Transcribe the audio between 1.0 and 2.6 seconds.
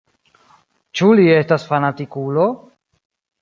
li estas fanatikulo?